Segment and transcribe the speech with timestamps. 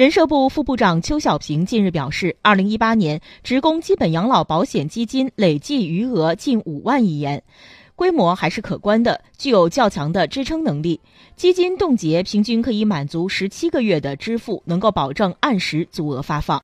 [0.00, 7.42] 人社部副部长邱小平近日表示二零一八年职工基本养老保险基金累计余额近五万亿元
[7.96, 10.98] 规模还是可观的具有较强的支撑能力。
[11.36, 16.58] 基金冻结平均可以满足十七个月的支付能够保证按时足额发放。